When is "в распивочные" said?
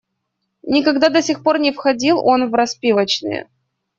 2.49-3.47